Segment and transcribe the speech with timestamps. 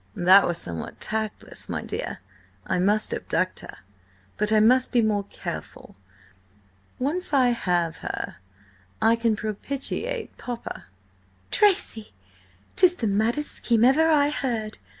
[0.15, 2.21] That were somewhat tactless, my dear.
[2.65, 3.77] I must abduct her,
[4.35, 5.95] but I must be more careful.
[6.97, 8.37] Once I have her,
[8.99, 10.85] I can propitiate Papa."
[11.51, 12.13] "Tracy,
[12.75, 14.79] 'tis the maddest scheme ever I heard!